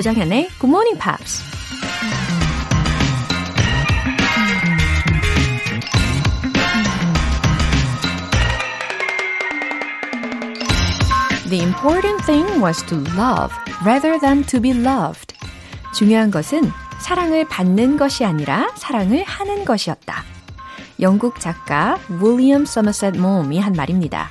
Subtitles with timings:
[0.00, 1.42] 조정현의 Good Morning Pops.
[11.50, 13.52] The important thing was to love
[13.84, 15.34] rather than to be loved.
[15.94, 16.62] 중요한 것은
[16.98, 20.24] 사랑을 받는 것이 아니라 사랑을 하는 것이었다.
[21.00, 24.30] 영국 작가 윌리엄 서머셋 몬이 한 말입니다.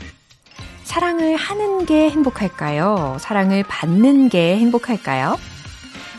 [0.83, 3.17] 사랑을 하는 게 행복할까요?
[3.20, 5.38] 사랑을 받는 게 행복할까요?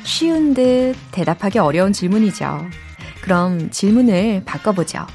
[0.04, 2.66] 쉬운 듯 대답하기 어려운 질문이죠.
[3.22, 5.06] 그럼 질문을 바꿔보죠.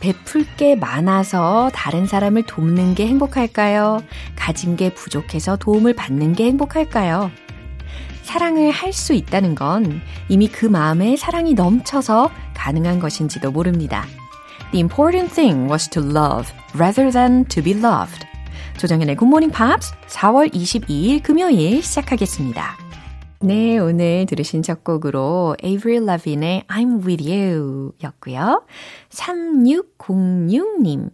[0.00, 4.02] 베풀 게 많아서 다른 사람을 돕는 게 행복할까요?
[4.36, 7.30] 가진 게 부족해서 도움을 받는 게 행복할까요?
[8.22, 14.06] 사랑을 할 수 있다는 건 이미 그 마음에 사랑이 넘쳐서 가능한 것인지도 모릅니다.
[14.72, 18.26] The important thing was to love rather than to be loved.
[18.78, 22.83] 조정현의 Good Morning Pops 4월 22일 금요일 시작하겠습니다.
[23.44, 28.64] 네, 오늘 들으신 첫 곡으로 Avril Lavigne의 I'm With You 였고요.
[29.10, 31.10] 3606님.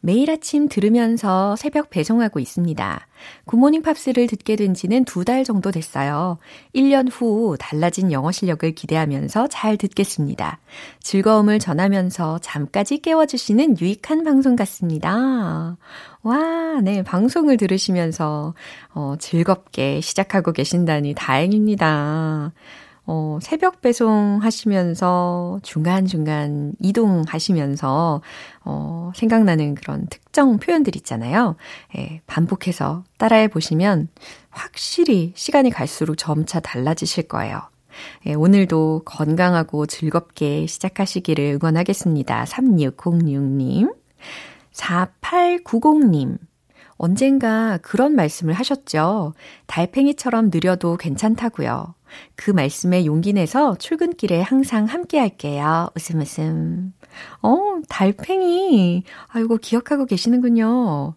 [0.00, 3.06] 매일 아침 들으면서 새벽 배송하고 있습니다.
[3.46, 6.38] 굿모닝 팝스를 듣게 된 지는 두 달 정도 됐어요.
[6.74, 10.58] 1년 후 달라진 영어 실력을 기대하면서 잘 듣겠습니다.
[11.00, 15.76] 즐거움을 전하면서 잠까지 깨워주시는 유익한 방송 같습니다.
[16.22, 18.54] 와, 네, 방송을 들으시면서,
[18.94, 22.52] 어, 즐겁게 시작하고 계신다니 다행입니다.
[23.10, 28.20] 어, 새벽 배송 하시면서 중간중간 이동하시면서,
[28.66, 31.56] 어, 생각나는 그런 특정 표현들 있잖아요.
[31.96, 34.08] 예, 반복해서 따라해 보시면
[34.50, 37.62] 확실히 시간이 갈수록 점차 달라지실 거예요.
[38.26, 42.44] 예, 오늘도 건강하고 즐겁게 시작하시기를 응원하겠습니다.
[42.44, 43.94] 3606님.
[44.74, 46.36] 4890님.
[46.98, 49.32] 언젠가 그런 말씀을 하셨죠.
[49.66, 51.94] 달팽이처럼 느려도 괜찮다고요.
[52.34, 55.88] 그 말씀에 용기 내서 출근길에 항상 함께 할게요.
[55.94, 56.92] 웃음 웃음.
[57.42, 59.04] 어, 달팽이.
[59.28, 61.14] 아이고, 기억하고 계시는군요.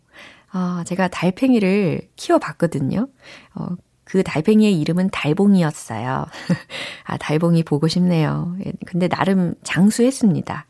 [0.51, 3.07] 아, 제가 달팽이를 키워봤거든요.
[3.56, 3.67] 어,
[4.03, 6.25] 그 달팽이의 이름은 달봉이었어요.
[7.06, 8.56] 아, 달봉이 보고 싶네요.
[8.66, 10.66] 예, 근데 나름 장수했습니다.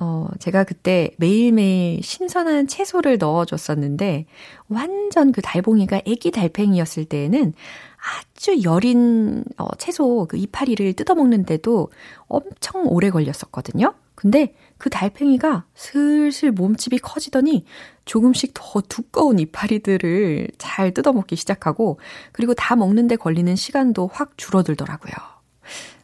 [0.00, 4.26] 어, 제가 그때 매일매일 신선한 채소를 넣어줬었는데,
[4.68, 7.52] 완전 그 달봉이가 애기 달팽이였을 때에는
[7.96, 11.90] 아주 여린 어, 채소 그 이파리를 뜯어먹는데도
[12.28, 13.92] 엄청 오래 걸렸었거든요.
[14.14, 17.64] 근데 그 달팽이가 슬슬 몸집이 커지더니
[18.04, 21.98] 조금씩 더 두꺼운 이파리들을 잘 뜯어먹기 시작하고,
[22.32, 25.37] 그리고 다 먹는데 걸리는 시간도 확 줄어들더라고요.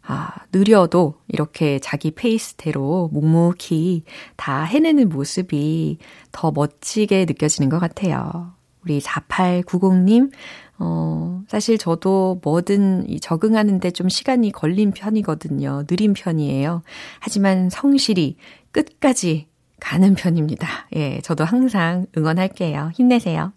[0.06, 4.04] 아, 느려도 이렇게 자기 페이스대로 묵묵히
[4.36, 5.98] 다 해내는 모습이
[6.30, 8.52] 더 멋지게 느껴지는 것 같아요.
[8.84, 10.30] 우리 4890님,
[10.78, 15.84] 어, 사실 저도 뭐든 적응하는데 좀 시간이 걸린 편이거든요.
[15.86, 16.82] 느린 편이에요.
[17.20, 18.36] 하지만 성실히
[18.72, 19.48] 끝까지
[19.80, 20.68] 가는 편입니다.
[20.96, 22.90] 예, 저도 항상 응원할게요.
[22.94, 23.52] 힘내세요.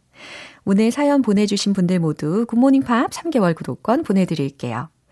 [0.64, 4.90] 오늘 사연 보내주신 분들 모두 굿모닝 팝 3개월 구독권 보내드릴게요.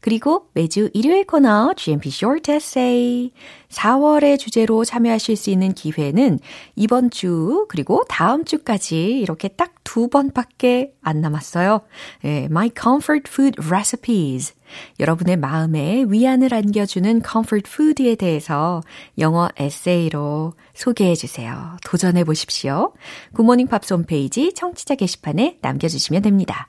[0.00, 3.32] 그리고 매주 일요일 코너 GMP Short Essay
[3.68, 6.38] 4월의 주제로 참여하실 수 있는 기회는
[6.76, 11.80] 이번 주 그리고 다음 주까지 이렇게 딱 두 번밖에 안 남았어요.
[12.22, 14.52] 네, My Comfort Food Recipes
[15.00, 18.82] 여러분의 마음에 위안을 안겨주는 comfort food에 대해서
[19.18, 21.78] 영어 에세이로 소개해 주세요.
[21.82, 22.92] 도전해 보십시오.
[23.32, 26.68] Good Morning Pops 홈페이지 청취자 게시판에 남겨주시면 됩니다.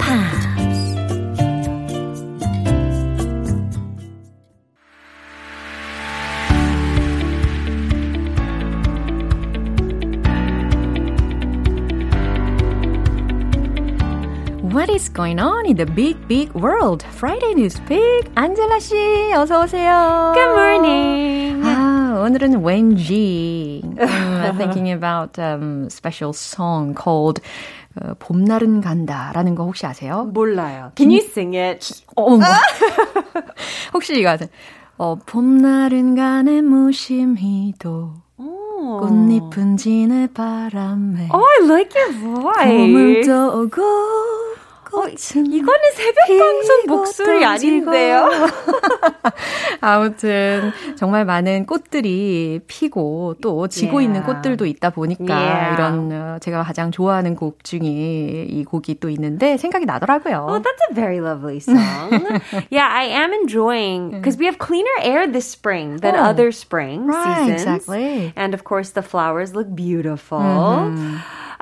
[15.01, 17.03] is going on in the big, big world?
[17.17, 18.29] Friday News Big.
[18.35, 20.31] 안젤라 씨, 어서 오세요.
[20.35, 21.61] Good morning.
[21.65, 27.41] 아, 오늘은 왠지 uh, thinking about um special song called
[27.99, 30.25] 어, 봄날은 간다라는 거 혹시 아세요?
[30.33, 30.91] 몰라요.
[30.95, 32.03] Can you sing it?
[32.15, 32.39] 어, 뭐.
[33.93, 34.49] 혹시 이거 아세요?
[34.97, 38.13] 어, 봄날은 가네 무심히도
[38.99, 43.27] 꽃잎은 지네 바람에 Oh, I like your 봄을 voice.
[43.27, 43.81] 떠오고
[44.93, 48.29] 어, 이거는 새벽 방송 목소리 아닌데요?
[49.79, 54.03] 아무튼 정말 많은 꽃들이 피고 또 지고 Yeah.
[54.05, 55.73] 있는 꽃들도 있다 보니까 Yeah.
[55.75, 57.79] 이런 어, 제가 가장 좋아하는 곡 중에
[58.49, 60.45] 이 곡이 또 있는데 생각이 나더라고요.
[60.49, 61.77] Oh, that's a very lovely song.
[62.69, 66.31] yeah, I am enjoying because we have cleaner air this spring than Oh.
[66.31, 67.87] other spring Right, seasons.
[67.87, 68.33] exactly.
[68.35, 70.39] And of course, the flowers look beautiful.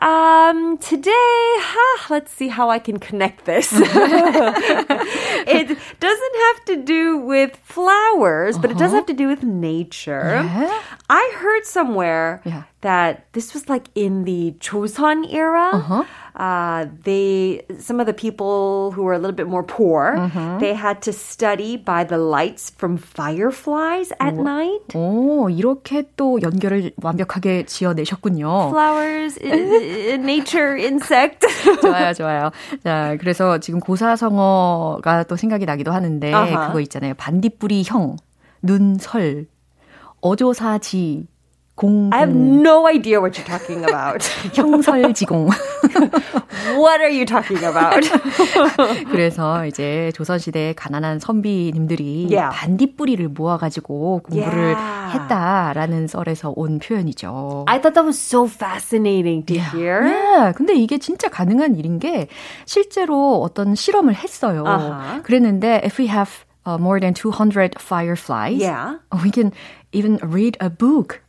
[0.02, 3.70] Um, today, huh, let's see how I can connect this.
[3.74, 10.42] it doesn't have to do with flowers, but it does have to do with nature.
[10.44, 10.82] Yeah?
[11.10, 12.64] I heard somewhere Yeah.
[12.82, 15.70] that this was like in the Joseon era.
[15.74, 16.06] Uh-huh.
[16.40, 20.60] Uh, they some of the people who were a little bit more poor, Mm-hmm.
[20.60, 24.96] they had to study by the lights from fireflies at night.
[24.96, 28.70] 오, 이렇게 또 연결을 완벽하게 지어내셨군요.
[28.72, 31.46] Flowers, nature, insect.
[31.82, 32.52] 좋아요, 좋아요.
[32.86, 36.68] 자, 그래서 지금 고사성어가 또 생각이 나기도 하는데, 아하.
[36.68, 37.16] 그거 있잖아요.
[37.16, 38.16] 반딧불이 형,
[38.62, 39.48] 눈설,
[40.22, 41.28] 어조사지,
[41.80, 44.20] 공, I have no idea what you're talking about.
[44.54, 45.48] 형설지공.
[46.76, 48.04] what are you talking about?
[49.10, 52.52] 그래서 이제 조선시대 가난한 선비님들이 Yeah.
[52.54, 55.18] 반딧불이를 모아가지고 공부를 Yeah.
[55.20, 57.64] 했다라는 썰에서 온 표현이죠.
[57.68, 60.02] I thought that was so fascinating to hear.
[60.04, 62.28] 네, 근데 이게 진짜 가능한 일인 게
[62.66, 64.64] 실제로 어떤 실험을 했어요.
[64.68, 65.22] 아하.
[65.24, 68.98] 그랬는데 if we have uh, more than 200 fireflies, Yeah.
[69.24, 69.52] we can
[69.94, 71.22] even read a book.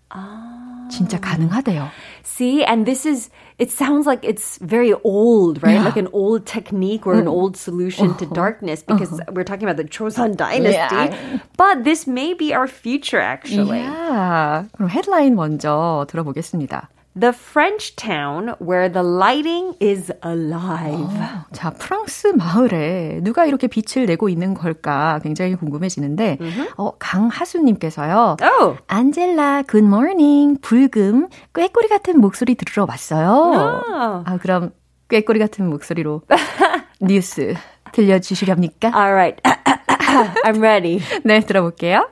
[0.89, 1.89] 진짜 가능하대요.
[2.23, 3.29] See, and this is,
[3.59, 5.75] it sounds like it's very old, right?
[5.75, 5.85] Yeah.
[5.85, 9.83] Like an old technique or an old solution to darkness because we're talking about the
[9.83, 11.39] Joseon dynasty.
[11.57, 13.79] But this may be our future, actually.
[13.79, 14.65] Yeah.
[14.77, 16.89] 그럼 헤드라인 먼저 들어보겠습니다.
[17.18, 21.10] The French town where the lighting is alive.
[21.52, 26.38] 자, 프랑스 마을에 누가 이렇게 빛을 내고 있는 걸까 굉장히 궁금해지는데,
[26.76, 28.36] 어, 강하수님께서요.
[28.40, 28.78] Oh.
[28.86, 33.28] 안젤라, 굿모닝, 불금, 꾀꼬리 같은 목소리 들으러 왔어요.
[33.28, 34.24] Oh.
[34.24, 34.70] 아, 그럼
[35.08, 36.22] 꾀꼬리 같은 목소리로
[37.02, 37.54] 뉴스
[37.92, 38.92] 들려주시렵니까?
[38.94, 39.42] All right.
[40.44, 41.00] I'm ready.
[41.24, 42.08] 네, 들어볼게요.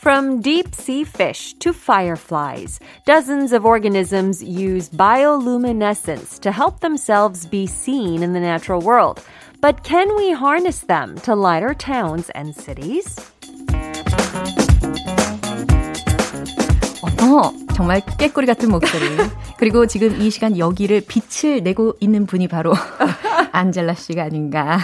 [0.00, 7.66] From deep sea fish to fireflies, dozens of organisms use bioluminescence to help themselves be
[7.66, 9.22] seen in the natural world.
[9.60, 13.14] But can we harness them to light our towns and cities?
[17.20, 19.06] 어, 정말 깨꼬리 같은 목소리.
[19.56, 22.74] 그리고 지금 이 시간 여기를 빛을 내고 있는 분이 바로
[23.52, 24.80] 안젤라 씨가 아닌가.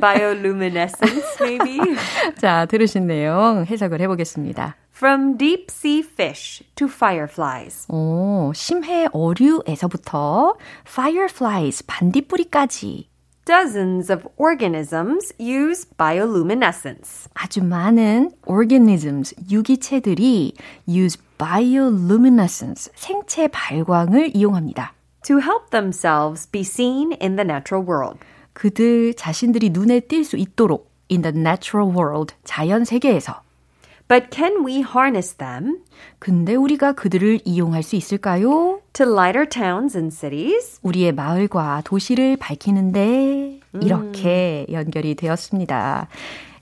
[0.00, 1.94] Bioluminescence, maybe?
[2.40, 4.76] 자, 들으신 내용 해석을 해보겠습니다.
[4.96, 7.86] From deep sea fish to fireflies.
[7.92, 10.54] 오, 심해 어류에서부터
[10.88, 13.11] fireflies, 반딧불이까지
[13.44, 17.28] Dozens of organisms use bioluminescence.
[17.34, 20.54] 아주 많은 organisms, 유기체들이
[20.88, 24.92] use bioluminescence, 생체 발광을 이용합니다.
[25.24, 28.20] to help themselves be seen in the natural world.
[28.52, 33.41] 그들 자신들이 눈에 띌 수 있도록 in the natural world, 자연 세계에서.
[34.12, 35.78] But can we harness them
[36.18, 38.80] 근데 우리가 그들을 이용할 수 있을까요?
[38.92, 40.78] to light our towns and cities?
[40.82, 46.08] 우리의 마을과 도시를 밝히는데 이렇게 연결이 되었습니다.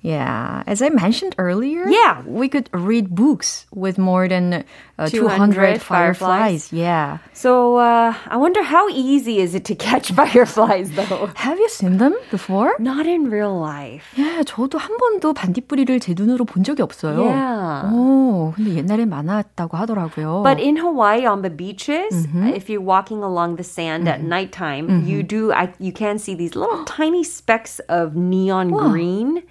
[0.05, 2.21] Yeah, as I mentioned earlier, Yeah.
[2.29, 4.61] we could read books with more than
[5.01, 6.69] uh, 200 200 fireflies.
[6.71, 7.17] Yeah.
[7.33, 11.31] So uh, I wonder how easy is it to catch fireflies though?
[11.41, 12.77] Have you seen them before?
[12.77, 14.05] Not in real life.
[14.21, 17.25] 예, 저도 한 번도 반딧불이를 제 눈으로 본 적이 없어요.
[17.25, 17.89] Yeah.
[17.91, 20.43] 오, 근데 옛날에 많았다고 하더라고요.
[20.43, 25.23] But in Hawaii on the beaches, if you're walking along the sand at nighttime, you
[25.23, 29.41] do I, you can see these little tiny specks of neon green.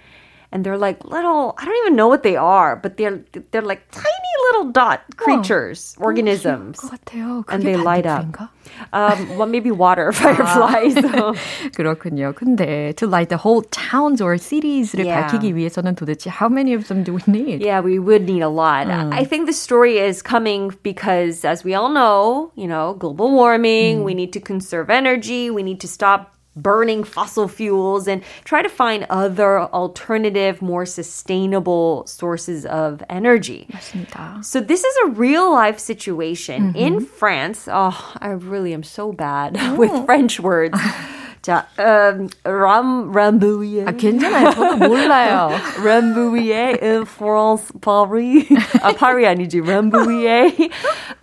[0.51, 3.19] And they're like little I don't even know what they are, but they're
[3.51, 6.79] they're like tiny little dot creatures, organisms.
[6.79, 7.43] 것 같아요.
[7.51, 8.23] And 그게 they light up.
[8.31, 8.49] 반딧불인가?
[8.93, 10.95] Um, well, maybe water fireflies.
[11.75, 12.33] 그렇군요.
[12.33, 15.27] 근데 to light the whole towns or cities를 Yeah.
[15.27, 17.61] 밝히기 위해서는 도대체 how many of them do we need?
[17.61, 18.87] Yeah, we would need a lot.
[18.87, 24.03] I think the story is coming because, as we all know, you know, global warming,
[24.03, 28.69] we need to conserve energy, we need to stop burning fossil fuels and try to
[28.69, 33.67] find other alternative, more sustainable sources of energy.
[33.71, 34.43] 맞습니다.
[34.43, 37.67] So this is a real life situation in France.
[37.71, 40.79] Oh, I really am so bad with French words.
[41.41, 43.85] 자, um, 람, 람부이에.
[43.85, 44.51] 아, 괜찮아요.
[44.51, 45.49] 저도 몰라요.
[45.83, 48.47] 람부이에 in France, Paris.
[48.81, 50.71] 아, Paris 아니지, 람부이에.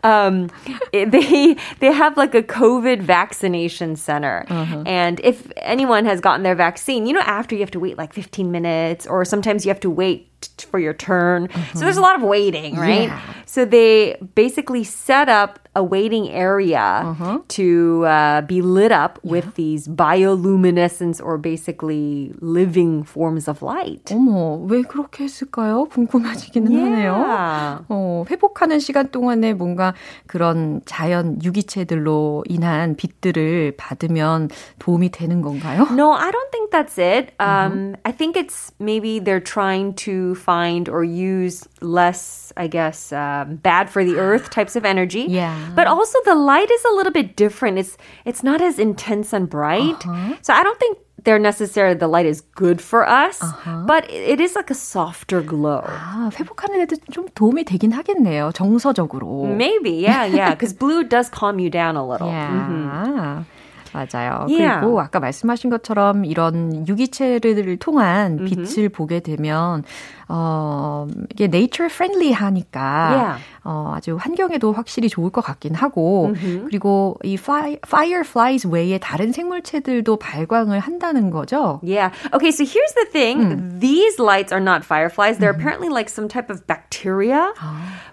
[0.04, 0.48] Um,
[0.92, 4.44] they, they have like a COVID vaccination center.
[4.86, 8.12] And if anyone has gotten their vaccine, you know, after you have to wait like
[8.12, 11.48] 15 minutes or sometimes you have to wait t- for your turn.
[11.74, 13.08] So there's a lot of waiting, right?
[13.08, 13.20] Yeah.
[13.46, 17.16] So they basically set up a waiting area
[17.48, 24.12] to uh, be lit up with these bioluminescence or basically living forms of light.
[24.12, 25.86] 어머, 왜 그렇게 했을까요?
[25.90, 27.84] 궁금해지기는 하네요.
[27.88, 29.94] 어, 회복하는 시간 동안에 뭔가
[30.26, 35.86] 그런 자연 유기체들로 인한 빛들을 받으면 도움이 되는 건가요?
[35.90, 37.32] No, I don't think that's it.
[37.40, 43.56] Um, I think it's maybe they're trying to find or use less, I guess, um,
[43.62, 45.26] bad for the earth types of energy.
[45.28, 45.54] Yeah.
[45.74, 47.78] But also the light is a little bit different.
[47.78, 50.02] It's it's not as intense and bright.
[50.42, 53.38] So I don't think they're necessarily the light is good for us,
[53.86, 55.84] but it it is like a softer glow.
[55.86, 58.50] 아, 회복하는 데도 좀 도움이 되긴 하겠네요.
[58.52, 59.46] 정서적으로.
[59.54, 62.28] Maybe, yeah, yeah, because blue does calm you down a little.
[62.28, 63.44] Yeah.
[63.93, 64.47] 맞아요.
[64.49, 64.81] Yeah.
[64.81, 69.83] 그리고 아까 말씀하신 것처럼 이런 유기체를 통한 빛을 보게 되면
[70.29, 73.43] 어 이게 nature friendly 하니까 Yeah.
[73.63, 76.33] 어 아주 환경에도 확실히 좋을 것 같긴 하고
[76.67, 81.79] 그리고 이 fly, fireflies 외에 다른 생물체들도 발광을 한다는 거죠.
[81.83, 82.11] Yeah.
[82.33, 83.79] Okay, so here's the thing.
[83.79, 85.37] These lights are not fireflies.
[85.37, 87.53] They're apparently like some type of bacteria.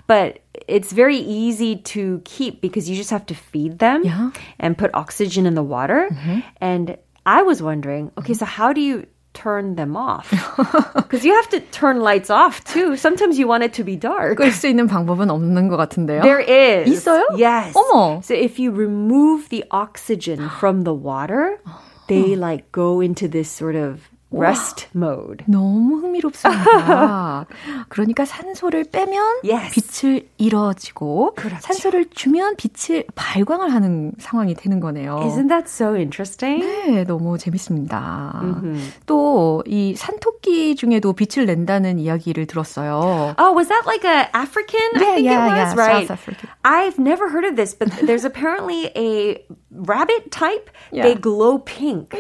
[0.07, 4.32] But it's very easy to keep because you just have to feed them Yeah.
[4.60, 6.10] and put oxygen in the water.
[6.62, 10.32] And I was wondering, okay, so how do you turn them off?
[10.96, 12.98] Because you have to turn lights off too.
[12.98, 14.38] Sometimes you want it to be dark.
[14.38, 16.22] 끌 수 있는 방법은 없는 것 같은데요.
[16.24, 16.90] There is.
[16.90, 17.24] 있어요?
[17.38, 17.74] Yes.
[17.76, 18.24] 어머.
[18.24, 21.62] So if you remove the oxygen from the water,
[22.08, 25.44] they like go into this sort of rest mode.
[25.48, 27.48] 너무 흥미롭습니다.
[27.90, 29.72] 그러니까 산소를 빼면 Yes.
[29.74, 31.58] 빛을 잃어지고 그렇죠.
[31.62, 35.16] 산소를 주면 빛을 발광을 하는 상황이 되는 거네요.
[35.26, 36.64] Isn't that so interesting?
[36.64, 38.40] 네, 너무 재밌습니다.
[39.08, 43.34] 또 이 산토끼 중에도 빛을 낸다는 이야기를 들었어요.
[43.40, 44.80] Oh, was that like a African?
[44.96, 46.08] I Yeah, think yeah, it was, yeah, right?
[46.08, 46.50] South African.
[46.64, 49.42] I've never heard of this, but there's apparently a
[49.74, 50.70] rabbit type.
[50.92, 51.22] They Yeah.
[51.22, 52.14] glow pink.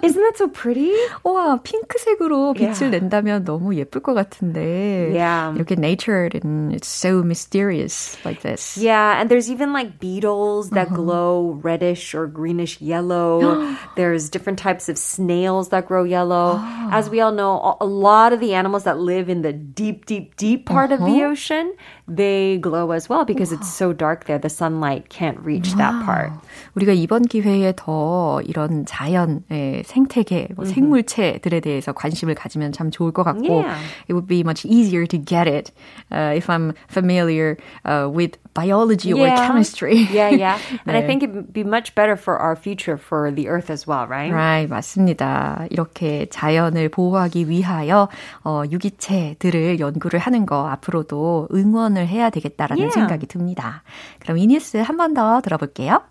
[0.01, 0.91] Isn't that so pretty?
[1.23, 2.99] 와, 핑크색으로 빛을 Yeah.
[2.99, 5.11] 낸다면 너무 예쁠 것 같은데.
[5.13, 5.53] Yeah.
[5.55, 8.77] 이렇게 nature는 it's so mysterious like this.
[8.77, 13.63] Yeah, and there's even like beetles that glow reddish or greenish yellow.
[13.95, 16.59] there's different types of snails that grow yellow.
[16.91, 20.05] As we all know, a- a lot of the animals that live in the deep,
[20.05, 21.73] deep, deep part of the ocean,
[22.07, 24.37] they glow as well because it's so dark there.
[24.37, 26.31] The sunlight can't reach that part.
[26.75, 33.23] 우리가 이번 기회에 더 이런 자연의 생태계, 뭐 생물체들에 대해서 관심을 가지면 참 좋을 것
[33.23, 33.77] 같고, Yeah.
[34.09, 35.71] it would be much easier to get it
[36.11, 40.07] uh, if I'm familiar uh, with biology or chemistry.
[40.11, 40.59] yeah, yeah.
[40.85, 41.07] And I 네.
[41.07, 44.31] think it'd be much better for our future for the earth as well, right?
[44.31, 45.67] Right, 맞습니다.
[45.71, 48.09] 이렇게 자연을 보호하기 위하여
[48.43, 52.93] 어, 유기체들을 연구를 하는 거 앞으로도 응원 을 해야 되겠다라는 Yeah.
[52.93, 53.83] 생각이 듭니다.
[54.19, 56.01] 그럼 이 뉴스 한 번 더 들어볼게요.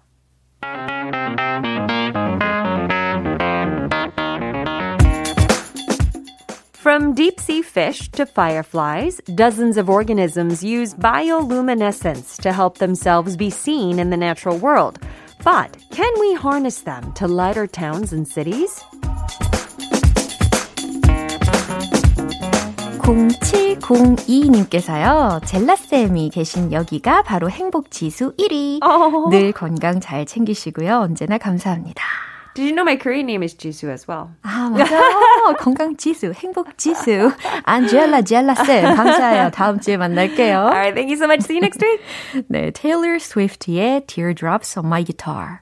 [6.74, 13.50] From deep sea fish to fireflies, dozens of organisms use bioluminescence to help themselves be
[13.50, 14.98] seen in the natural world.
[15.44, 18.82] But can we harness them to light our towns and cities?
[23.07, 28.83] 0702님께서요, 젤라쌤이 계신 여기가 바로 행복 지수 1위.
[28.83, 29.29] 어.
[29.29, 30.99] 늘 건강 잘 챙기시고요.
[30.99, 32.03] 언제나 감사합니다.
[32.53, 34.31] Did you know my Korean name is Jisoo as well?
[34.41, 35.55] 아, 맞아요.
[35.57, 37.31] 건강 지수, 행복 지수.
[37.63, 38.93] 안젤라, 젤라쌤.
[38.95, 39.51] 감사해요.
[39.51, 40.57] 다음 주에 만날게요.
[40.57, 41.45] All right, thank you so much.
[41.45, 42.01] See you next week.
[42.49, 45.61] 네, Taylor Swift의 Teardrops on My Guitar.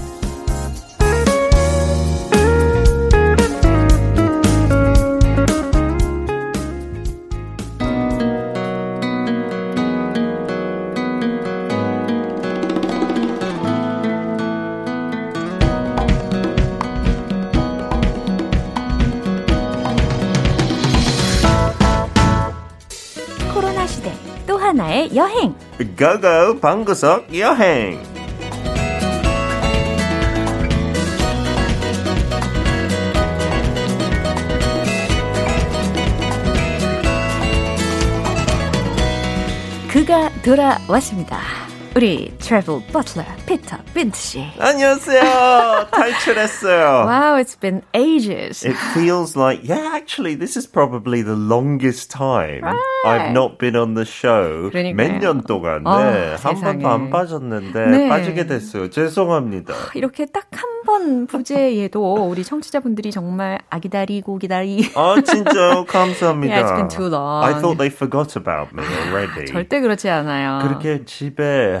[26.01, 28.01] 고고 방구석 여행.
[39.87, 41.60] 그가 돌아왔습니다.
[41.93, 44.45] 우리 트래블 버틀러 피터 빈트 씨.
[44.57, 45.87] 안녕하세요.
[45.91, 47.05] 탈출했어요.
[47.05, 48.63] Wow, it's been ages.
[48.65, 52.79] It feels like, yeah, actually, this is probably the longest time Right.
[53.03, 54.71] I've not been on the show.
[54.71, 55.85] 몇 년 동안.
[55.85, 56.61] 어, 네, 한.
[56.61, 58.07] 번도 안 빠졌는데 네.
[58.07, 58.89] 빠지게 됐어요.
[58.89, 59.73] 죄송합니다.
[59.95, 64.89] 이렇게 딱 한 번 부재에도 우리 청취자분들이 정말 아기다리고 기다리.
[64.95, 65.85] 아, 진짜요?
[65.85, 66.55] 감사합니다.
[66.55, 67.45] Yeah, it's been too long.
[67.45, 69.45] I thought they forgot about me already.
[69.45, 70.59] 절대 그렇지 않아요.
[70.67, 71.80] 그렇게 집에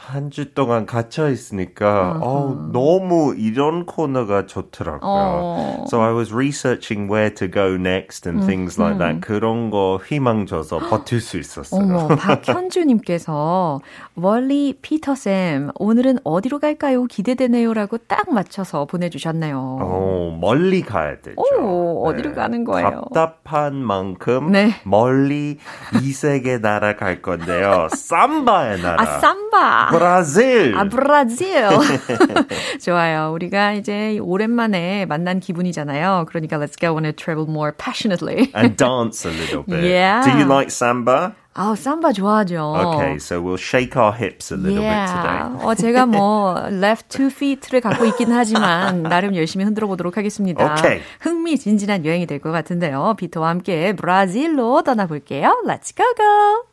[0.11, 4.99] 한 주 동안 갇혀 있으니까 어우, 너무 이런 코너가 좋더라고요.
[5.03, 5.83] 어.
[5.87, 9.21] So I was researching where to go next and things like that.
[9.21, 11.81] 그런 거 희망 줘서 버틸 수 있었어요.
[11.81, 13.79] 어머, 박현주님께서
[14.15, 17.05] 월리 피터쌤 오늘은 어디로 갈까요?
[17.05, 19.57] 기대되네요라고 딱 맞춰서 보내주셨네요.
[19.81, 21.35] 어, 멀리 가야 되죠.
[21.41, 23.03] 오, 어디로 가는 거예요?
[23.13, 24.71] 답답한 만큼 네.
[24.83, 25.57] 멀리
[26.01, 27.87] 이 세계 나라 갈 건데요.
[27.95, 29.01] 삼바의 나라.
[29.01, 29.91] 아 삼바.
[30.01, 30.75] 브라질.
[30.75, 31.67] 아, 브라질.
[32.83, 33.31] 좋아요.
[33.33, 36.25] 우리가 이제 오랜만에 만난 기분이잖아요.
[36.29, 38.51] 그러니까 let's go on a travel more passionately.
[38.55, 39.83] and dance a little bit.
[39.83, 40.23] Yeah.
[40.23, 41.33] Do you like samba?
[41.53, 42.95] 아우, 삼바 좋아하죠.
[42.95, 45.65] Okay, so we'll shake our hips a little bit today.
[45.67, 50.63] 어, 제가 뭐 left two feet를 갖고 있긴 하지만 나름 열심히 흔들어 보도록 하겠습니다.
[50.79, 51.01] 오케이.
[51.19, 53.15] 흥미진진한 여행이 될 것 같은데요.
[53.17, 55.61] 비토와 함께 브라질로 떠나볼게요.
[55.67, 56.70] Let's go go!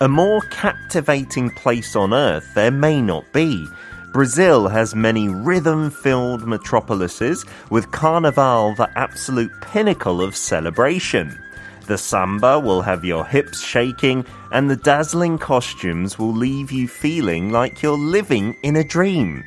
[0.00, 3.64] A more captivating place on earth there may not be.
[4.12, 11.38] Brazil has many rhythm filled metropolises, with Carnival the absolute pinnacle of celebration.
[11.86, 17.52] The samba will have your hips shaking, and the dazzling costumes will leave you feeling
[17.52, 19.44] like you're living in a dream.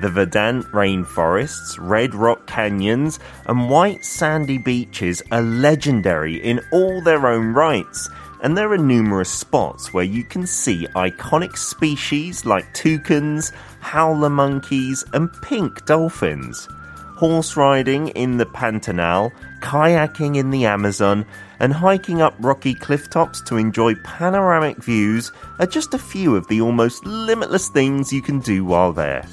[0.00, 7.26] The verdant rainforests, red rock canyons, and white sandy beaches are legendary in all their
[7.26, 8.08] own rights
[8.43, 15.03] and there are numerous spots where you can see iconic species like toucans, howler monkeys,
[15.13, 16.67] and pink dolphins.
[17.15, 21.25] Horse riding in the Pantanal, kayaking in the Amazon,
[21.61, 26.45] and hiking up rocky cliff tops to enjoy panoramic views are just a few of
[26.49, 29.23] the almost limitless things you can do while there.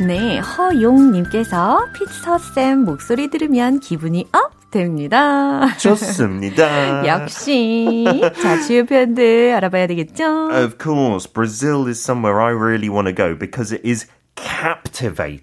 [0.00, 5.76] 네, 허용님께서 피터쌤 목소리 들으면 기분이 업 됩니다.
[5.78, 7.06] 좋습니다.
[7.06, 8.04] 역시.
[8.42, 10.50] 자, 주요 표현들 알아봐야 되겠죠?
[10.52, 15.42] Of course, Brazil is somewhere I really want to go because it is captivating.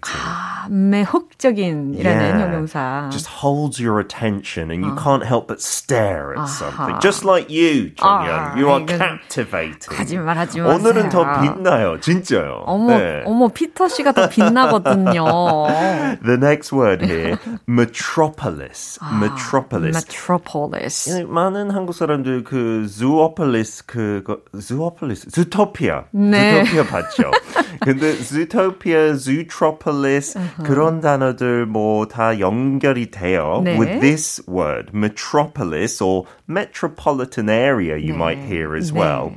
[0.68, 2.42] 매혹적인이라는 Yeah.
[2.42, 3.08] 형용사.
[3.12, 6.98] Just holds your attention and you can't help but stare at something.
[7.00, 9.92] Just like you, 아, Jung You are 이건 captivating.
[9.94, 10.74] 거짓말 하지 마세요.
[10.74, 12.64] 오늘은 더 빛나요, 진짜요.
[12.66, 13.22] 어머, 네.
[13.26, 15.68] 어머, 피터 씨가 더 빛나거든요.
[16.24, 17.36] The next word here,
[17.68, 18.98] metropolis.
[19.12, 19.94] metropolis.
[19.94, 21.10] metropolis.
[21.10, 26.64] 예, 많은 한국 사람들 그 zoopolis 그거 zoopolis zootopia 네.
[26.64, 27.30] zootopia 봤죠.
[27.84, 33.78] 근데 zootopia, zootropolis 그런 단어들 뭐 다 연결이 돼요 네.
[33.78, 38.98] with this word metropolis or metropolitan area you might hear as 네.
[39.00, 39.32] well.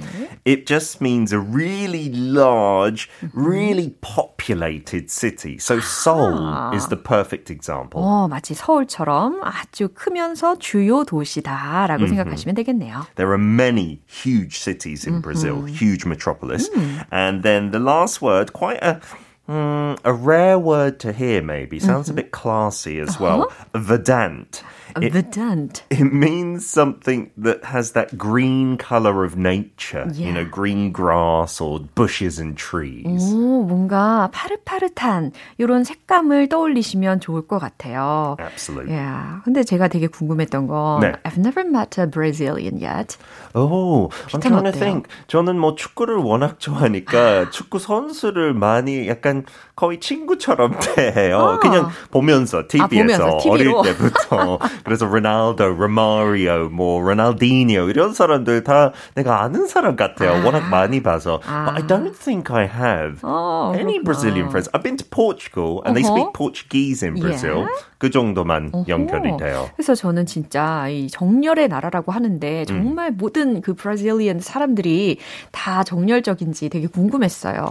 [0.45, 5.57] It just means a really large, really populated city.
[5.57, 8.01] So Seoul is the perfect example.
[8.01, 13.05] 어, 마치 서울처럼 아주 크면서 주요 도시다라고 생각하시면 되겠네요.
[13.15, 16.69] There are many huge cities in Brazil, huge metropolis.
[17.11, 18.99] And then the last word, quite a
[19.48, 23.52] mm, a rare word to hear maybe, sounds a bit classy as well.
[23.74, 24.62] Verdant.
[25.00, 25.82] It, Verdant.
[25.90, 30.50] it means something that has that green color of nature, you know, Yeah.
[30.50, 33.32] green grass or bushes and trees.
[33.34, 38.36] 오, 뭔가 파릇파릇한 이런 색감을 떠올리시면 좋을 것 같아요.
[38.38, 38.94] Absolutely.
[38.94, 39.40] Yeah.
[39.44, 41.12] 근데 제가 되게 궁금했던 건 네.
[41.24, 43.16] I've never met a Brazilian yet.
[43.54, 44.78] Oh, I'm trying to 어때요?
[44.78, 45.08] think.
[45.26, 51.38] 저는 뭐 축구를 워낙 좋아하니까 축구 선수를 많이 약간 거의 친구처럼 대해요.
[51.38, 51.58] 아.
[51.58, 58.92] 그냥 보면서 TV에서 아, 보면서, 어릴 때부터 그래서 로날도, 로마리오, 뭐 로날디니오 이런 사람들 다
[59.14, 60.32] 내가 아는 사람 같아요.
[60.32, 60.44] 아.
[60.44, 61.40] 워낙 많이 봐서.
[61.46, 61.64] 아.
[61.64, 64.04] But I don't think I have 어, any 그렇구나.
[64.04, 64.70] Brazilian friends.
[64.72, 65.94] I've been to Portugal and uh-huh.
[65.94, 67.64] they speak Portuguese in Brazil.
[67.64, 67.84] Yeah.
[67.98, 68.84] 그 정도만 uh-huh.
[68.88, 69.70] 연결이 돼요.
[69.76, 73.16] 그래서 저는 진짜 이 정열의 나라라고 하는데 정말 음.
[73.16, 75.18] 모든 그 브라질리언 사람들이
[75.52, 77.62] 다 정열적인지 되게 궁금했어요.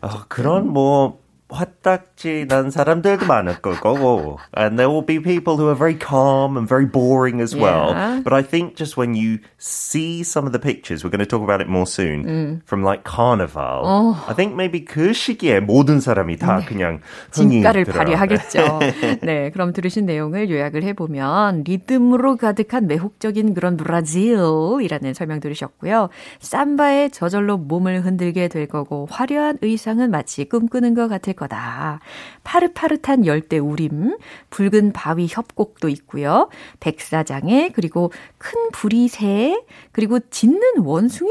[0.00, 1.18] 어, 그런 뭐
[1.50, 4.38] 화딱지 난 사람들도 많을 거고.
[4.56, 7.90] And there will be people who are very calm and very boring as well.
[7.90, 8.20] Yeah.
[8.22, 11.42] But I think just when you see some of the pictures, we're going to talk
[11.42, 12.66] about it more soon, mm.
[12.66, 14.24] from like Carnival, oh.
[14.28, 18.78] I think maybe 그 시기에 모든 사람이 다 그냥 진가를 발휘하겠죠.
[19.22, 26.08] 네, 그럼 들으신 내용을 요약을 해보면 리듬으로 가득한 매혹적인 그런 브라질이라는 설명 들으셨고요.
[26.40, 32.00] 삼바에 저절로 몸을 흔들게 될 거고 화려한 의상은 마치 꿈꾸는 것 같을 거다.
[32.44, 34.16] 파릇파릇한 열대 우림,
[34.50, 36.50] 붉은 바위 협곡도 있고요.
[36.80, 41.30] 백사장에 그리고 큰 부리새, 그리고 짖는 원숭이?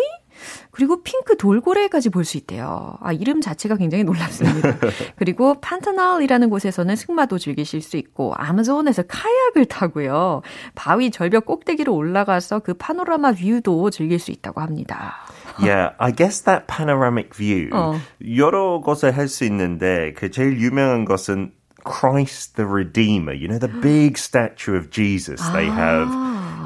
[0.72, 2.96] 그리고 핑크 돌고래까지 볼 수 있대요.
[3.02, 4.78] 아, 이름 자체가 굉장히 놀랍습니다.
[5.18, 10.42] 그리고 판타날이라는 곳에서는 승마도 즐기실 수 있고, 아마존에서 카약을 타고요.
[10.76, 15.18] 바위 절벽 꼭대기로 올라가서 그 파노라마 뷰도 즐길 수 있다고 합니다.
[15.61, 18.01] yeah, I guess that panoramic view 어.
[18.21, 21.53] 여러 곳에 할 수 있는데 그 제일 유명한 것은
[21.85, 23.33] Christ the Redeemer.
[23.33, 26.09] You know the big statue of Jesus they have.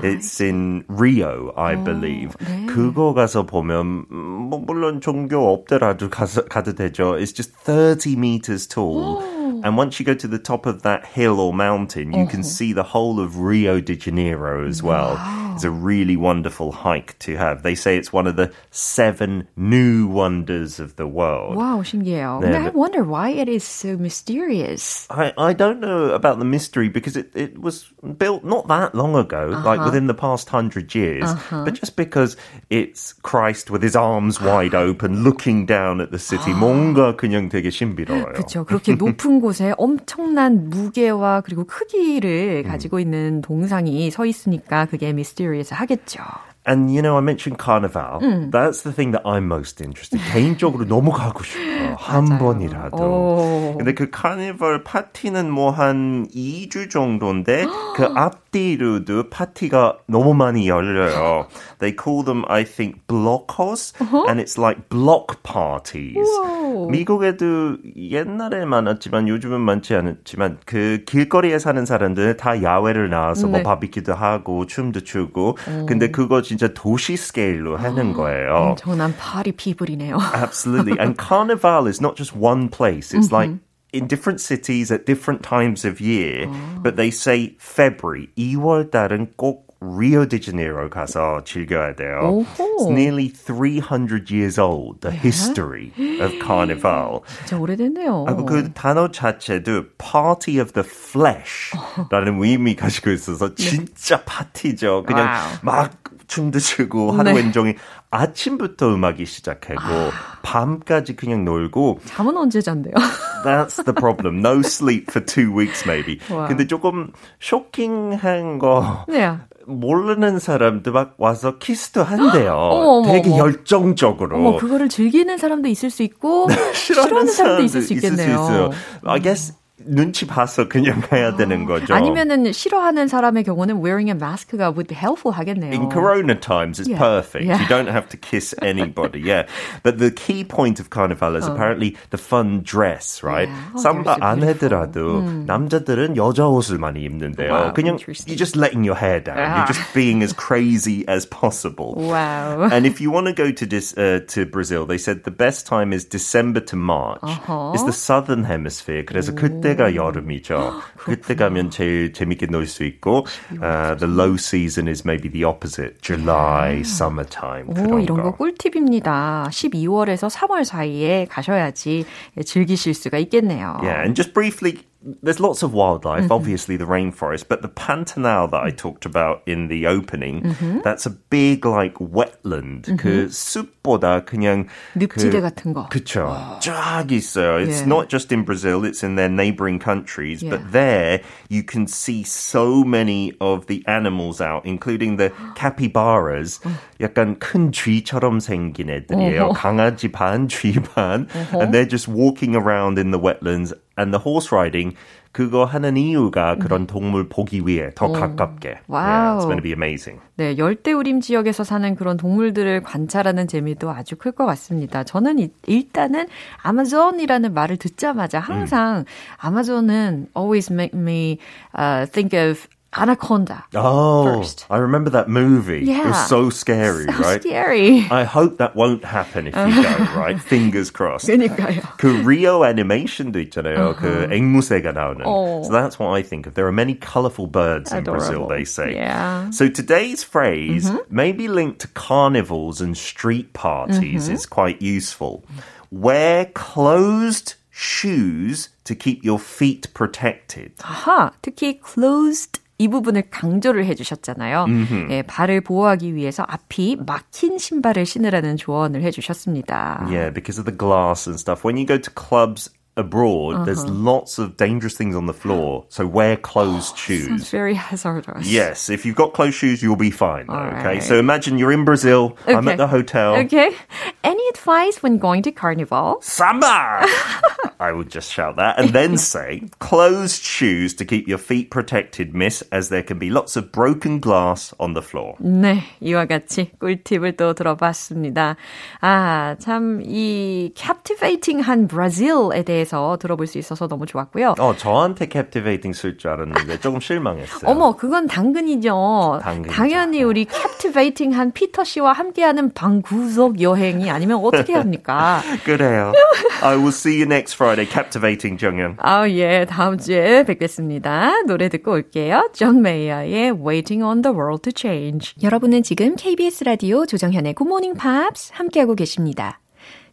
[0.02, 2.36] It's in Rio, I believe.
[2.38, 2.66] 네.
[2.66, 7.18] 그거 가서 보면 뭐 물론 종교 없더라도 가서 가도 되죠.
[7.18, 9.20] It's just 30 meters tall.
[9.64, 12.30] And once you go to the top of that hill or mountain, you uh-huh.
[12.30, 15.16] can see the whole of Rio de Janeiro as well.
[15.16, 15.41] Wow.
[15.54, 17.62] It's a really wonderful hike to have.
[17.62, 21.56] They say it's one of the seven new wonders of the world.
[21.56, 22.40] Wow, 신기해요.
[22.42, 25.06] 네, I wonder why it is so mysterious.
[25.10, 27.86] I, I don't know about the mystery because it, it was
[28.18, 29.66] built not that long ago, uh-huh.
[29.66, 31.64] like within the past hundred years, uh-huh.
[31.64, 32.36] but just because
[32.70, 36.52] it's Christ with his arms wide open looking down at the city.
[36.54, 38.32] 뭔가 그냥 되게 신비로워요.
[38.34, 38.64] 그렇죠.
[38.64, 45.12] 그렇게 높은 곳에 엄청난 무게와 그리고 크기를 가지고 있는 동상이 서 있으니까 그게
[45.43, 46.52] mysterious 하겠죠.
[46.65, 48.19] And you know, I mentioned Carnival.
[48.21, 48.49] 음.
[48.51, 50.21] That's the thing that I'm most interested.
[50.31, 51.95] 개인적으로 너무 가고 싶어.
[51.97, 52.97] 한 번이라도.
[52.97, 53.75] 오.
[53.77, 61.47] 근데 그 카니발 파티는 뭐 한 2주 정도인데 그 앞뒤로도 파티가 너무 많이 열려요.
[61.79, 64.25] They call them, I think, blockos, uh-huh.
[64.27, 66.15] and it's like block parties.
[66.15, 66.87] Whoa.
[66.89, 73.53] 미국에도 옛날에 많았지만 요즘은 많지 않았지만 그 길거리에 사는 사람들 다 야외를 나와서 네.
[73.53, 75.57] 뭐 바비큐도 하고 춤도 추고.
[75.67, 75.85] 음.
[75.87, 78.76] 근데 그거 진짜 도시 스케일로 하는 거예요.
[78.76, 80.18] 엄청난 파리 피부리네요.
[80.34, 80.98] Absolutely.
[80.98, 83.12] And Carnival is not just one place.
[83.12, 83.50] It's like
[83.92, 86.46] in different cities at different times of year.
[86.82, 92.44] But they say February, 2월 달은 꼭 Rio de Janeiro 가서 즐겨야 돼요.
[92.58, 97.20] It's nearly 300 years old, the history of Carnival.
[97.38, 98.24] 진짜 오래됐네요.
[98.26, 105.04] 아, 그 단어 자체도 Party of the Flesh라는 의미 가지고 있어서 진짜 파티죠.
[105.04, 105.30] 그냥
[105.62, 105.92] 막
[106.33, 107.35] 춤도 추고 하루 네.
[107.37, 107.75] 왼종일
[108.09, 110.11] 아침부터 음악이 시작하고 아.
[110.41, 112.93] 밤까지 그냥 놀고 잠은 언제 잔대요?
[113.45, 114.39] That's the problem.
[114.39, 116.17] No sleep for two weeks maybe.
[116.35, 116.47] 와.
[116.47, 119.37] 근데 조금 쇼킹한 거 네.
[119.67, 122.53] 모르는 사람도 막 와서 키스도 한대요.
[122.57, 123.37] 어머, 되게 어머.
[123.37, 124.37] 열정적으로.
[124.37, 128.25] 어머, 그거를 즐기는 사람도 있을 수 있고 싫어하는 사람도 있을 수 있겠네요.
[128.25, 128.69] 있을 수 있어요.
[129.05, 129.53] I guess
[129.84, 131.94] 눈치 봐서 그냥 가야 되는 거죠.
[131.94, 135.72] 아니면은 싫어하는 사람의 경우는 wearing a mask가 would be helpful 하겠네요.
[135.72, 136.98] In Corona times, it's yeah.
[136.98, 137.46] perfect.
[137.46, 137.62] Yeah.
[137.62, 139.20] You don't have to kiss anybody.
[139.20, 139.46] Yeah,
[139.82, 141.54] but the key point of Carnival is 어.
[141.54, 143.48] apparently the fun dress, right?
[143.48, 143.70] Yeah.
[143.74, 145.46] Oh, 삼바 안 해더라도 음.
[145.46, 147.50] 남자들은 여자 옷을 많이 입는데요.
[147.50, 149.38] Wow, 그냥 you're just letting your hair down.
[149.38, 149.62] Ah.
[149.62, 151.94] You're just being as crazy as possible.
[151.94, 152.68] Wow.
[152.72, 155.66] And if you want to go to this uh, to Brazil, they said the best
[155.66, 157.22] time is December to March.
[157.22, 157.72] Uh-huh.
[157.74, 159.04] It's the southern hemisphere.
[159.04, 160.73] 그래서 그때 그때가 여름이죠.
[160.97, 163.25] 그때 가면 제일 재밌게 놀 수 있고,
[163.61, 167.67] uh, the low season is maybe the opposite, July, summertime.
[167.67, 168.31] 오, 이런 거.
[168.31, 169.47] 거 꿀팁입니다.
[169.49, 172.05] 12월에서 3월 사이에 가셔야지
[172.45, 173.77] 즐기실 수가 있겠네요.
[173.81, 174.79] Yeah, and just briefly
[175.22, 176.32] there's lots of wildlife, mm-hmm.
[176.32, 180.80] obviously the rainforest, but the Pantanal that I talked about in the opening, mm-hmm.
[180.82, 182.82] that's a big like wetland.
[182.82, 182.96] Mm-hmm.
[182.96, 185.88] 그 숲보다 그냥 늪지대 그, 같은 거.
[185.88, 186.58] 그쵸.
[186.60, 187.62] 쫙 있어요.
[187.62, 187.86] It's yeah.
[187.86, 190.50] not just in Brazil, it's in their neighboring countries, yeah.
[190.50, 196.58] but there you can see so many of the animals out, including the capybaras.
[197.00, 199.52] 약간 큰 쥐처럼 생긴 애들이에요.
[199.54, 201.28] 강아지 반, 쥐 반.
[201.52, 204.95] And they're just walking around in the wetlands and the horse riding
[205.31, 208.81] 그거 하는 이유가 그런 동물 보기 위해 더 가깝게.
[208.87, 209.03] 와우.
[209.03, 210.21] Yeah, it's going to be amazing.
[210.35, 215.03] 네, 열대우림 지역에서 사는 그런 동물들을 관찰하는 재미도 아주 클 것 같습니다.
[215.03, 216.27] 저는 이, 일단은
[216.61, 219.05] 아마존이라는 말을 듣자마자 항상 음.
[219.37, 221.39] 아마존은 always make me
[221.77, 223.64] uh, think of Anaconda.
[223.74, 224.64] Oh, first.
[224.70, 225.84] I remember that movie.
[225.84, 226.00] Yeah.
[226.00, 227.40] It was so scary, so right?
[227.40, 228.06] scary.
[228.10, 230.40] I hope that won't happen if you go, right?
[230.40, 231.28] Fingers crossed.
[231.28, 231.82] 그러니까요.
[231.98, 233.78] 그 Rio animation도 있잖아요.
[233.78, 233.94] Uh-huh.
[233.94, 235.22] 그 앵무새가 나오는.
[235.26, 235.62] Oh.
[235.64, 236.54] So that's what I think of.
[236.54, 238.24] There are many colorful birds in Adorable.
[238.24, 238.94] Brazil, they say.
[238.94, 239.50] Yeah.
[239.50, 241.14] So today's phrase, mm-hmm.
[241.14, 244.34] maybe linked to carnivals and street parties, mm-hmm.
[244.34, 245.44] is quite useful.
[245.90, 250.72] Wear closed shoes to keep your feet protected.
[250.78, 254.65] 아하, 특히 closed 이 부분을 강조를 해주셨잖아요.
[255.09, 260.05] 예, 발을 보호하기 위해서 앞이 막힌 신발을 신으라는 조언을 해주셨습니다.
[260.09, 261.63] Yeah, because of the glass and stuff.
[261.65, 263.64] When you go to clubs abroad, uh-huh.
[263.64, 265.86] there's lots of dangerous things on the floor.
[265.88, 267.26] So wear closed shoes.
[267.28, 268.50] Sounds very hazardous.
[268.50, 270.46] Yes, if you've got closed shoes, you'll be fine.
[270.48, 272.36] Though, okay, so imagine you're in Brazil.
[272.42, 272.54] Okay.
[272.54, 273.36] I'm at the hotel.
[273.46, 273.70] Okay.
[274.24, 276.18] Any advice when going to carnival?
[276.22, 277.06] Samba.
[277.78, 282.34] I would just shout that and then say closed shoes to keep your feet protected,
[282.34, 285.36] miss, as there can be lots of broken glass on the floor.
[285.38, 288.56] 네, 이와 같이 꿀팁을 또 들어봤습니다.
[289.00, 294.55] 아, 참 이 captivating한 브라질에 대해 대해서 들어볼 수 있어서 너무 좋았고요.
[294.59, 297.69] 어, 저한테 captivating 쓸 줄 알았는데 조금 실망했어요.
[297.69, 299.39] 어머, 그건 당근이죠.
[299.41, 299.73] 당근이죠.
[299.73, 305.41] 당연히 우리 captivating한 피터 씨와 함께하는 방구석 여행이 아니면 어떻게 합니까?
[305.63, 306.13] 그래요.
[306.61, 307.89] I will see you next Friday.
[307.89, 308.97] Captivating 정연.
[308.99, 309.65] 아, 예.
[309.65, 311.43] 다음 주에 뵙겠습니다.
[311.43, 312.49] 노래 듣고 올게요.
[312.53, 315.35] 존 메이어의 Waiting on the World to Change.
[315.41, 319.59] 여러분은 지금 KBS 라디오 조정현의 Good Morning Pops 함께하고 계십니다.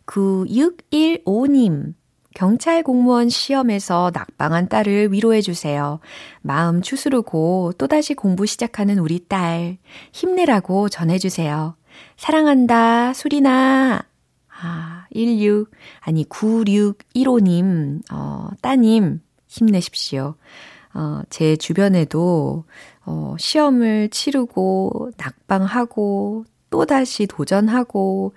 [0.06, 1.99] 9615님.
[2.34, 6.00] 경찰 공무원 시험에서 낙방한 딸을 위로해 주세요.
[6.42, 9.78] 마음 추스르고 또다시 공부 시작하는 우리 딸.
[10.12, 11.74] 힘내라고 전해 주세요.
[12.16, 14.04] 사랑한다, 수리나.
[14.62, 20.34] 아, 16, 아니, 9615님, 어, 따님, 힘내십시오.
[20.92, 22.64] 어, 제 주변에도,
[23.06, 28.34] 어, 시험을 치르고, 낙방하고, 또다시 도전하고,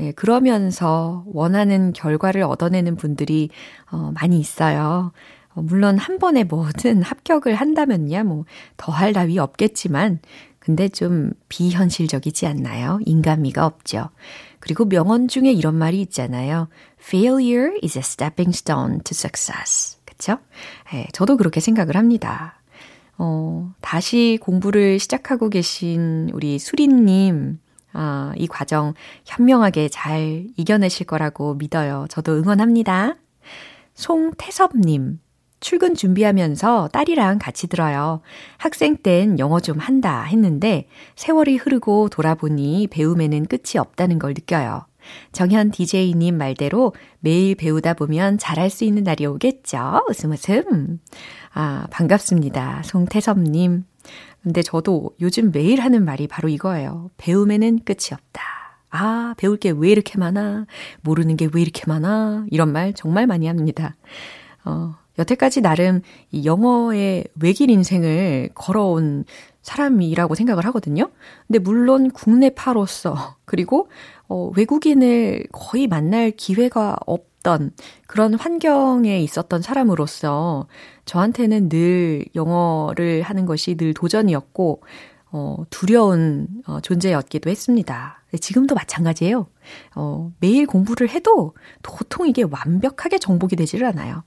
[0.00, 3.50] 예, 그러면서 원하는 결과를 얻어내는 분들이
[3.90, 5.12] 어, 많이 있어요.
[5.54, 8.44] 어, 물론 한 번에 뭐든 합격을 한다면야 뭐
[8.76, 10.20] 더할 나위 없겠지만
[10.58, 12.98] 근데 좀 비현실적이지 않나요?
[13.04, 14.08] 인간미가 없죠.
[14.60, 16.68] 그리고 명언 중에 이런 말이 있잖아요.
[16.98, 19.98] Failure is a stepping stone to success.
[20.06, 20.38] 그쵸?
[20.94, 22.58] 예, 저도 그렇게 생각을 합니다.
[23.18, 27.58] 어, 다시 공부를 시작하고 계신 우리 수리님,
[27.94, 28.92] 아, 이 과정
[29.24, 32.06] 현명하게 잘 이겨내실 거라고 믿어요.
[32.10, 33.16] 저도 응원합니다.
[33.94, 35.20] 송태섭님,
[35.60, 38.20] 출근 준비하면서 딸이랑 같이 들어요.
[38.58, 44.86] 학생 땐 영어 좀 한다 했는데 세월이 흐르고 돌아보니 배움에는 끝이 없다는 걸 느껴요.
[45.32, 50.04] 정현 DJ님 말대로 매일 배우다 보면 잘할 수 있는 날이 오겠죠?
[50.08, 51.00] 웃음 웃음.
[51.52, 52.82] 아, 반갑습니다.
[52.84, 53.84] 송태섭님.
[54.42, 57.10] 근데 저도 요즘 매일 하는 말이 바로 이거예요.
[57.16, 58.42] 배움에는 끝이 없다.
[58.90, 60.66] 아, 배울 게 왜 이렇게 많아?
[61.02, 62.46] 모르는 게 왜 이렇게 많아?
[62.50, 63.96] 이런 말 정말 많이 합니다.
[64.64, 69.24] 어, 여태까지 나름 이 영어의 외길 인생을 걸어온
[69.62, 71.10] 사람이라고 생각을 하거든요.
[71.46, 73.88] 근데 물론 국내파로서 그리고
[74.28, 77.70] 어, 외국인을 거의 만날 기회가 없 던
[78.08, 80.66] 그런 환경에 있었던 사람으로서
[81.04, 84.82] 저한테는 늘 영어를 하는 것이 늘 도전이었고
[85.30, 88.22] 어, 두려운 어, 존재였기도 했습니다.
[88.40, 89.46] 지금도 마찬가지예요.
[89.94, 94.24] 어, 매일 공부를 해도 도통 이게 완벽하게 정복이 되지를 않아요.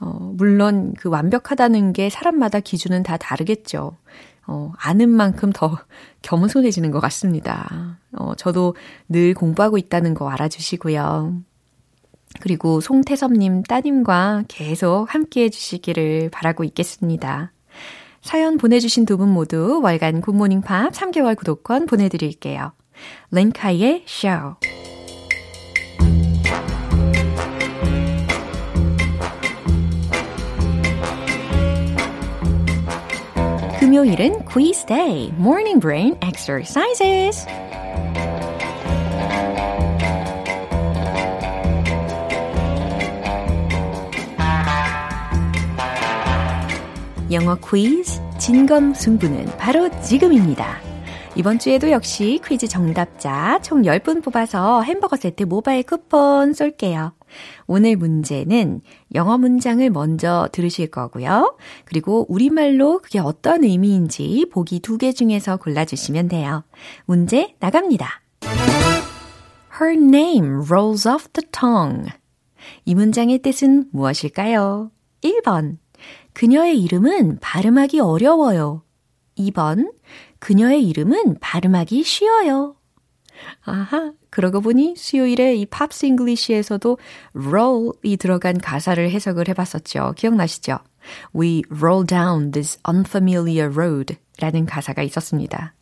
[0.00, 3.96] 어, 물론 그 완벽하다는 게 사람마다 기준은 다 다르겠죠.
[4.46, 5.78] 어, 아는 만큼 더
[6.22, 7.98] 겸손해지는 것 같습니다.
[8.12, 8.76] 어, 저도
[9.08, 11.42] 늘 공부하고 있다는 거 알아주시고요.
[12.40, 17.52] 그리고 송태섭님 따님과 계속 함께 해주시기를 바라고 있겠습니다.
[18.22, 22.72] 사연 보내주신 두 분 모두 월간 굿모닝 팝 3개월 구독권 보내드릴게요.
[23.30, 24.56] 랭카이의 쇼.
[33.78, 37.46] 금요일은 quiz day, morning brain exercises.
[47.30, 50.78] 영어 퀴즈 진검 승부는 바로 지금입니다.
[51.36, 57.12] 이번 주에도 역시 퀴즈 정답자 총 10분 뽑아서 햄버거 세트 모바일 쿠폰 쏠게요.
[57.66, 58.80] 오늘 문제는
[59.14, 61.56] 영어 문장을 먼저 들으실 거고요.
[61.84, 66.64] 그리고 우리말로 그게 어떤 의미인지 보기 두 개 중에서 골라주시면 돼요.
[67.04, 68.08] 문제 나갑니다.
[69.80, 72.10] Her name rolls off the tongue.
[72.84, 74.90] 이 문장의 뜻은 무엇일까요?
[75.22, 75.76] 1번.
[76.38, 78.84] 그녀의 이름은 발음하기 어려워요.
[79.36, 79.92] 2번.
[80.38, 82.76] 그녀의 이름은 발음하기 쉬워요.
[83.64, 86.96] 아하, 그러고 보니 수요일에 이 Pops English에서도
[87.34, 90.14] roll이 들어간 가사를 해석을 해봤었죠.
[90.16, 90.78] 기억나시죠?
[91.34, 95.74] We roll down this unfamiliar road 라는 가사가 있었습니다.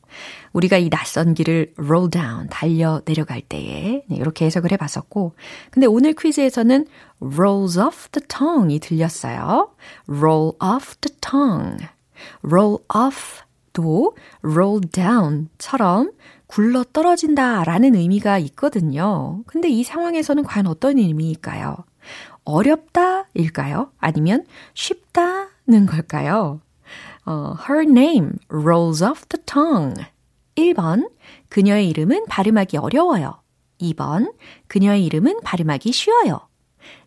[0.52, 5.34] 우리가 이 낯선 길을 roll down, 달려 내려갈 때에 네, 이렇게 해석을 해봤었고
[5.70, 6.86] 근데 오늘 퀴즈에서는
[7.20, 9.70] rolls off the tongue이 들렸어요.
[10.08, 11.86] roll off the tongue.
[12.44, 16.12] roll off 도 roll down처럼
[16.46, 19.42] 굴러 떨어진다 라는 의미가 있거든요.
[19.46, 21.76] 근데 이 상황에서는 과연 어떤 의미일까요?
[22.44, 23.90] 어렵다 일까요?
[23.98, 26.60] 아니면 쉽다는 걸까요?
[27.26, 30.06] 어, her name rolls off the tongue.
[30.56, 31.10] 1번,
[31.48, 33.42] 그녀의 이름은 발음하기 어려워요.
[33.80, 34.32] 2번,
[34.68, 36.48] 그녀의 이름은 발음하기 쉬워요.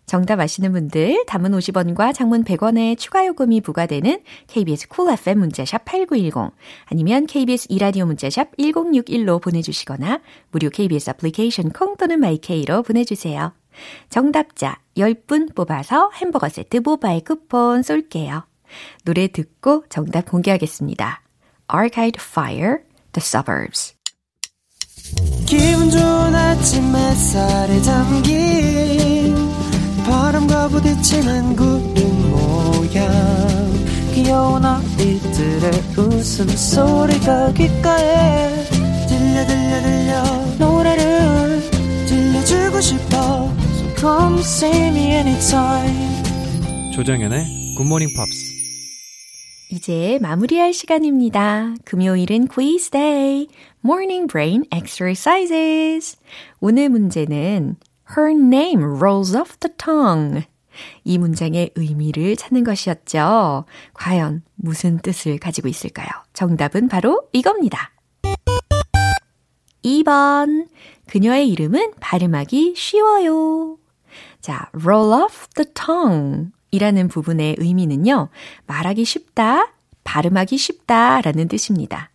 [0.06, 5.86] 정답 아시는 분들 단문 50원과 장문 100원의 추가 요금이 부과되는 KBS Cool Cool FM 문자샵
[5.86, 6.52] 8910
[6.86, 13.54] 아니면 KBS 이라디오 문자샵 1061로 보내주시거나 무료 KBS 애플리케이션 콩 또는 My K로 보내주세요.
[14.10, 18.49] 정답자 10분 뽑아서 햄버거 세트 모바일 쿠폰 쏠게요.
[19.04, 21.22] 노래 듣고 정답 공개하겠습니다.
[21.74, 22.78] Arcade Fire,
[23.14, 23.96] The Suburbs.
[25.46, 29.36] 기분 좋은 아침 햇살에 담긴
[30.06, 33.10] 바람과 부딪히는 구름 모양.
[34.14, 38.66] 귀여운 아이들의 웃음소리가 귓가에
[39.08, 40.24] 들려 들려 들려.
[40.58, 41.62] 노래를
[42.08, 43.54] 들려주고 싶어.
[43.78, 46.92] So come see me anytime.
[46.94, 48.49] 조정연의 굿모닝 팝스
[49.72, 51.76] 이제 마무리할 시간입니다.
[51.86, 53.48] 금요일은 quiz day,
[53.86, 56.18] morning brain exercises.
[56.60, 57.76] 오늘 문제는
[58.18, 60.48] Her name rolls off the tongue.
[61.04, 63.66] 이 문장의 의미를 찾는 것이었죠.
[63.94, 66.08] 과연 무슨 뜻을 가지고 있을까요?
[66.34, 67.92] 정답은 바로 이겁니다.
[69.84, 70.68] 2번.
[71.06, 73.78] 그녀의 이름은 발음하기 쉬워요.
[74.42, 78.30] 자, roll off the tongue 이라는 부분의 의미는요,
[78.68, 82.12] 말하기 쉽다, 발음하기 쉽다 라는 뜻입니다.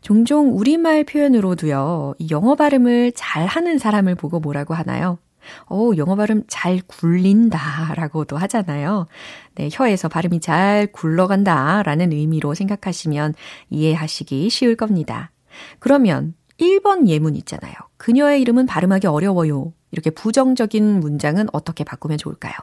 [0.00, 5.18] 종종 우리말 표현으로도요, 영어 발음을 잘 하는 사람을 보고 뭐라고 하나요?
[5.66, 9.06] 어, 영어 발음 잘 굴린다 라고도 하잖아요.
[9.54, 13.34] 네, 혀에서 발음이 잘 굴러간다 라는 의미로 생각하시면
[13.70, 15.30] 이해하시기 쉬울 겁니다.
[15.78, 17.74] 그러면 1번 예문 있잖아요.
[17.96, 19.72] 그녀의 이름은 발음하기 어려워요.
[19.90, 22.54] 이렇게 부정적인 문장은 어떻게 바꾸면 좋을까요?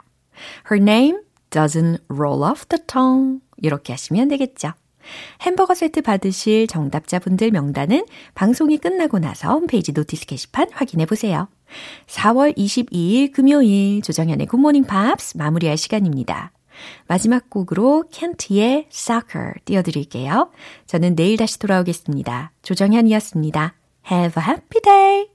[0.71, 3.39] Her name doesn't roll off the tongue.
[3.57, 4.73] 이렇게 하시면 되겠죠.
[5.41, 11.47] 햄버거 세트 받으실 정답자분들 명단은 방송이 끝나고 나서 홈페이지 notice 게시판 확인해 보세요.
[12.07, 16.51] 4월 22일 금요일 조정현의 Good Morning Pops 마무리할 시간입니다.
[17.07, 20.51] 마지막 곡으로 켄트의 Soccer 띄워드릴게요.
[20.87, 22.51] 저는 내일 다시 돌아오겠습니다.
[22.61, 23.73] 조정현이었습니다.
[24.11, 25.27] Have a happy day!